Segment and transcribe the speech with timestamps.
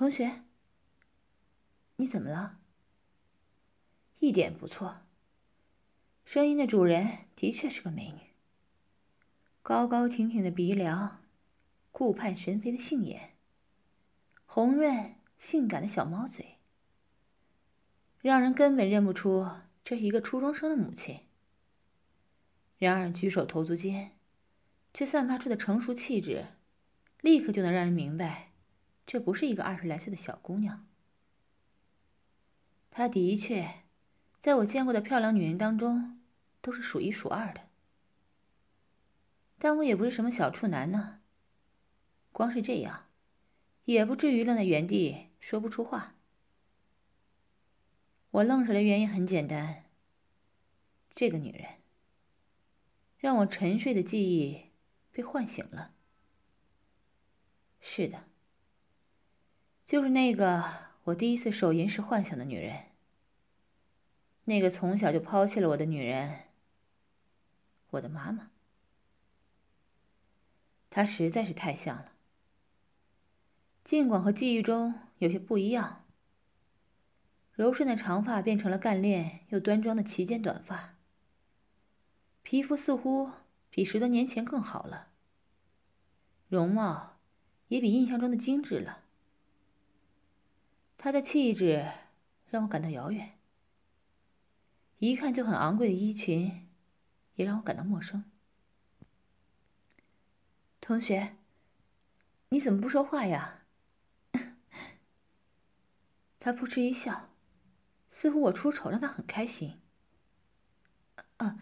[0.00, 0.44] 同学，
[1.96, 2.58] 你怎么了？
[4.18, 5.02] 一点不错。
[6.24, 8.30] 声音的主人的确是个美女。
[9.60, 11.22] 高高挺挺的鼻梁，
[11.92, 13.34] 顾盼神飞的杏眼，
[14.46, 16.56] 红润性感的小猫嘴，
[18.22, 19.46] 让人根本认不出
[19.84, 21.26] 这是一个初中生的母亲。
[22.78, 24.16] 然而举手投足间，
[24.94, 26.46] 却散发出的成熟气质，
[27.20, 28.49] 立刻就能让人明白，
[29.10, 30.86] 这不是一个二十来岁的小姑娘。
[32.92, 33.82] 她的确，
[34.38, 36.20] 在我见过的漂亮女人当中，
[36.60, 37.62] 都是数一数二的。
[39.58, 41.22] 但我也不是什么小处男呢。
[42.30, 43.08] 光是这样，
[43.84, 46.14] 也不至于愣在原地说不出话。
[48.30, 49.86] 我愣着的原因很简单。
[51.16, 51.80] 这个女人，
[53.18, 54.70] 让我沉睡的记忆
[55.10, 55.94] 被唤醒了。
[57.80, 58.29] 是的，
[59.90, 60.62] 就是那个
[61.02, 62.84] 我第一次手淫时幻想的女人。
[64.44, 66.42] 那个从小就抛弃了我的女人，
[67.90, 68.52] 我的妈妈。
[70.90, 72.12] 她实在是太像了，
[73.82, 76.04] 尽管和记忆中有些不一样。
[77.54, 80.94] 柔顺的长发变成了干练又端庄的齐肩短发，
[82.42, 83.32] 皮肤似乎
[83.68, 85.08] 比十多年前更好了，
[86.46, 87.16] 容貌
[87.66, 89.06] 也比印象中的精致了。
[91.02, 91.90] 她的气质
[92.50, 93.38] 让我感到遥远，
[94.98, 96.68] 一看就很昂贵的衣裙
[97.36, 98.30] 也让我感到陌生。
[100.78, 101.36] 同学，
[102.50, 103.62] 你怎么不说话呀？
[106.38, 107.30] 他扑哧一笑，
[108.10, 109.80] 似乎我出丑让他很开心。
[111.38, 111.56] 啊，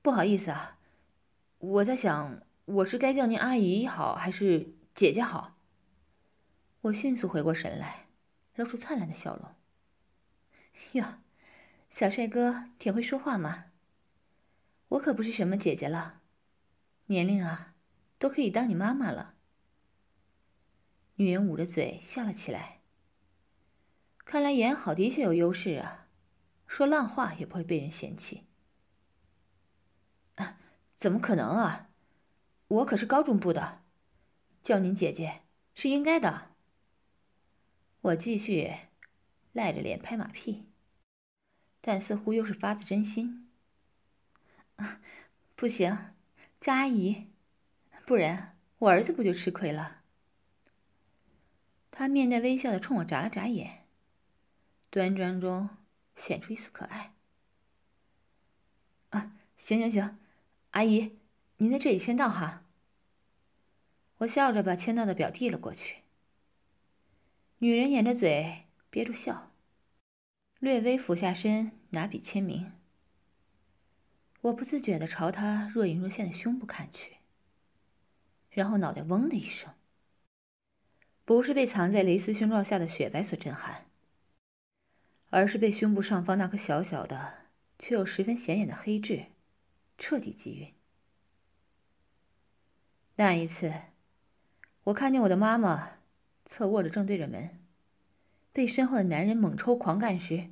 [0.00, 0.78] 不好意思啊，
[1.58, 5.58] 我在想，我是该叫您阿姨好还是姐姐好？
[6.82, 8.06] 我迅速回过神来，
[8.54, 9.54] 露出灿烂的笑容。
[10.92, 11.18] 哟，
[11.90, 13.66] 小帅哥挺会说话嘛。
[14.88, 16.22] 我可不是什么姐姐了，
[17.06, 17.74] 年龄啊。
[18.18, 19.36] 都可以当你妈妈了。
[21.14, 22.82] 女人捂着嘴笑了起来。
[24.26, 26.06] 看来演好的确有优势啊，
[26.66, 28.46] 说烂话也不会被人嫌弃。
[30.34, 30.58] 啊，
[30.96, 31.88] 怎么可能啊？
[32.68, 33.84] 我可是高中部的，
[34.62, 36.50] 叫您姐姐是应该的。
[38.02, 38.74] 我继续
[39.52, 40.64] 赖着脸拍马屁，
[41.80, 43.50] 但似乎又是发自真心。
[44.76, 45.02] 啊，
[45.54, 46.14] 不行，
[46.58, 47.26] 叫阿姨。
[48.06, 49.98] 不然我儿子不就吃亏了？
[51.90, 53.84] 他面带微笑的冲我眨了眨眼，
[54.88, 55.68] 端庄中
[56.16, 57.14] 显出一丝可爱。
[59.10, 60.18] 啊，行行行，
[60.70, 61.18] 阿姨，
[61.58, 62.64] 您在这里签到哈。
[64.18, 65.98] 我笑着把签到的表递了过去。
[67.62, 69.52] 女人掩着嘴憋住笑，
[70.60, 72.72] 略微俯下身拿笔签名。
[74.40, 77.18] 我不自觉的朝她若隐若现的胸部看去。
[78.48, 79.74] 然后脑袋嗡的一声，
[81.26, 83.90] 不是被藏在蕾丝胸罩下的雪白所震撼，
[85.28, 89.26] 而是被胸部上方那颗小小的却又十分显眼的黑痣
[89.98, 90.72] 彻底击晕。
[93.16, 93.70] 那一次，
[94.84, 95.99] 我看见我的妈妈
[96.50, 97.60] 侧卧着，正对着门，
[98.52, 100.50] 被身后的男人猛抽狂干时，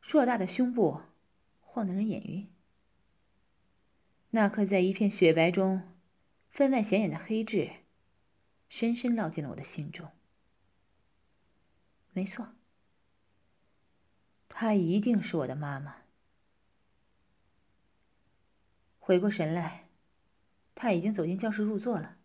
[0.00, 1.00] 硕大的胸部
[1.58, 2.48] 晃得人眼晕。
[4.30, 5.92] 那颗在一片雪白中。
[6.48, 7.70] 分外显眼的黑痣，
[8.70, 10.10] 深深烙进了我的心中。
[12.14, 12.54] 没错，
[14.48, 15.96] 她一定是我的妈妈。
[18.98, 19.88] 回过神来，
[20.74, 22.15] 她已经走进教室入座了，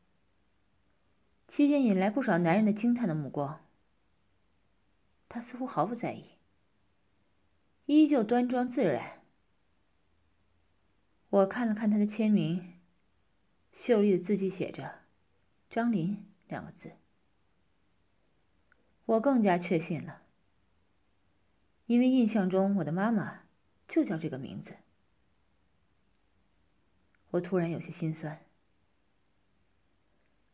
[1.51, 3.67] 期间引来不少男人的惊叹的目光。
[5.28, 6.38] 她似乎毫不在意，
[7.88, 9.22] 依旧端庄自然。
[11.28, 12.79] 我看了看她的签名。
[13.73, 15.01] 秀丽的字迹写着
[15.69, 16.94] “张林”两个字，
[19.03, 20.22] 我更加确信了，
[21.85, 23.41] 因为印象中我的妈妈
[23.90, 24.78] 就叫这个名字。
[27.31, 28.46] 我突然有些心酸，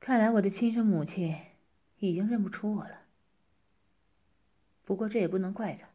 [0.07, 1.37] 看来我的亲生母亲
[1.97, 3.01] 已经认不出我了。
[4.85, 5.89] 不过这也不能怪她，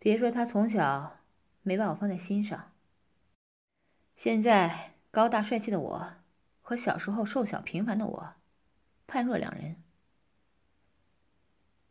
[0.00, 1.20] 别说她从小
[1.62, 2.72] 没把我放在心上，
[4.16, 4.94] 现在。
[5.12, 6.14] 高大帅气的我，
[6.60, 8.34] 和小时候瘦小平凡的我，
[9.06, 9.80] 判若两人。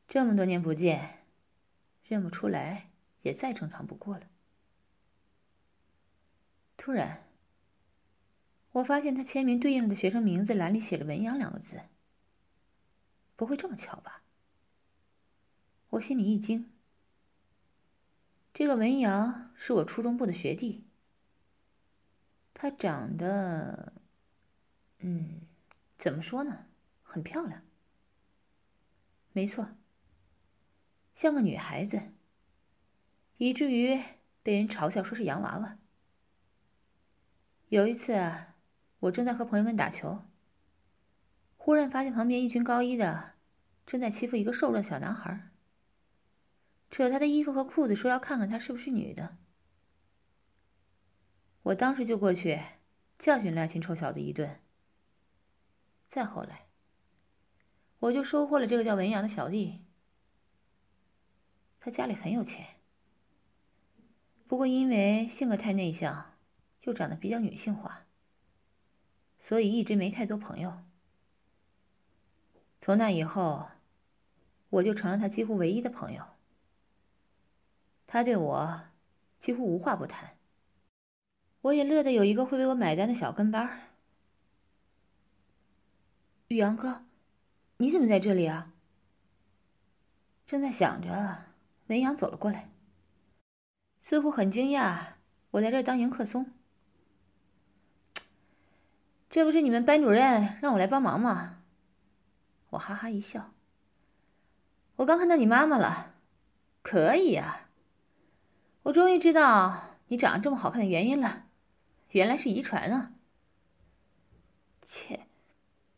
[0.09, 1.25] 这么多年不见，
[2.03, 2.89] 认不出来
[3.21, 4.27] 也再正常不过了。
[6.75, 7.29] 突然，
[8.73, 11.81] 我发现他签名对应的学生名字栏里写着“文阳”两个字。
[13.35, 14.23] 不会这么巧吧？
[15.89, 16.71] 我心里一惊。
[18.53, 20.85] 这个文阳是我初中部的学弟，
[22.53, 23.93] 他长得，
[24.99, 25.41] 嗯，
[25.97, 26.67] 怎么说呢，
[27.01, 27.63] 很漂亮。
[29.31, 29.69] 没错，
[31.15, 32.01] 像个女孩子，
[33.37, 33.99] 以至于
[34.43, 35.79] 被人嘲笑说是洋娃娃。
[37.69, 38.52] 有一次啊，
[39.03, 40.23] 我正在和朋友们打球，
[41.57, 43.33] 忽然发现旁边一群高一的
[43.85, 45.51] 正在欺负一个瘦弱的小男孩，
[46.89, 49.37] 扯他的衣服和裤子，说要看看他是不是女的。
[51.63, 52.61] 我当时就过去
[53.17, 54.61] 教训那群臭小子一顿。
[56.07, 56.67] 再后来。
[57.99, 59.85] 我就收获了这个叫文阳的小弟，
[61.79, 62.81] 他家里很有钱，
[64.45, 66.37] 不过因为性格太内向，
[66.81, 68.05] 又长得比较女性化，
[69.43, 70.85] 所以一直没太多朋友。
[72.79, 73.67] 从那以后，
[74.69, 76.23] 我就成了他几乎唯一的朋友。
[78.07, 78.83] 他对我
[79.37, 80.37] 几乎无话不谈，
[81.59, 83.79] 我也乐得有一个会为我买单的小跟班儿。
[86.47, 87.03] 宇阳哥。
[87.77, 88.71] 你怎么在这里啊？
[90.47, 91.47] 正在想着，
[91.87, 92.69] 文阳走了过来，
[93.99, 95.15] 似乎很惊讶
[95.51, 96.49] 我在这儿当迎客松。
[99.33, 101.63] 这不是你们班主任让我来帮忙吗？
[102.69, 103.51] 我哈哈一笑。
[104.97, 106.13] 我刚看到你妈妈了，
[106.83, 107.67] 可以呀。
[108.83, 111.47] 我终于知道你长得这么好看的原因了，
[112.11, 113.13] 原来是遗传啊。
[114.83, 115.21] 切，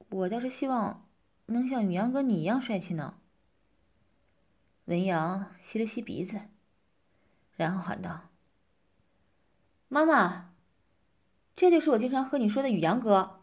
[0.07, 1.05] 我倒是希望。
[1.47, 3.19] 能像宇阳哥你一样帅气呢？
[4.85, 6.39] 文阳吸了吸鼻子，
[7.57, 8.29] 然后喊道
[9.89, 10.54] ：“妈妈，
[11.55, 13.41] 这就是我经常和你说的宇阳哥。”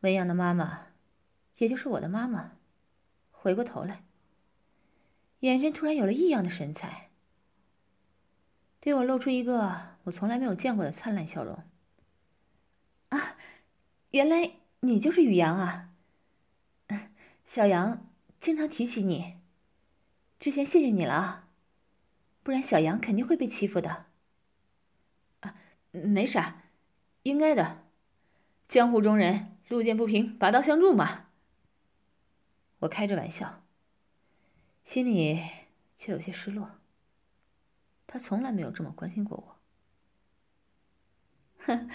[0.00, 0.86] 文阳的妈妈，
[1.58, 2.52] 也就是我的妈妈，
[3.30, 4.04] 回过头来，
[5.40, 7.10] 眼神突然有了异样的神采，
[8.80, 11.62] 对我露出一个我从来没有见过的灿烂笑容。
[13.08, 13.36] 啊，
[14.10, 14.52] 原来。
[14.82, 15.90] 你就是宇阳啊，
[17.44, 18.10] 小杨
[18.40, 19.36] 经常提起你，
[20.38, 21.48] 之前谢谢你了啊，
[22.42, 24.06] 不然小杨肯定会被欺负的。
[25.90, 26.62] 没啥，
[27.22, 27.84] 应该的，
[28.68, 31.26] 江湖中人路见不平拔刀相助嘛。
[32.80, 33.62] 我开着玩笑，
[34.84, 35.40] 心里
[35.96, 36.70] 却有些失落。
[38.06, 39.56] 他从来没有这么关心过我。
[41.66, 41.90] 哼，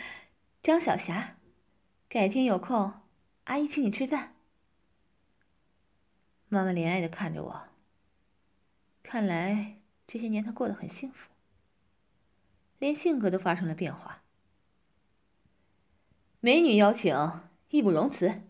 [0.61, 1.37] 张小霞。
[2.07, 2.93] 改天有空，
[3.45, 4.35] 阿姨请你吃饭。
[6.47, 7.67] 妈妈怜爱的看着我。
[9.03, 11.29] 看来这些年她过得很幸福，
[12.79, 14.23] 连性格都发生了变化。
[16.39, 17.15] 美女邀请，
[17.69, 18.41] 义不容辞。